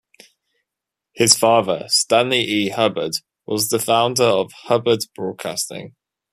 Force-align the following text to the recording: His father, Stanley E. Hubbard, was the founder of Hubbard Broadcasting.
His 1.13 1.35
father, 1.37 1.83
Stanley 1.87 2.41
E. 2.41 2.69
Hubbard, 2.69 3.11
was 3.45 3.69
the 3.69 3.77
founder 3.77 4.23
of 4.23 4.51
Hubbard 4.65 4.97
Broadcasting. 5.13 5.93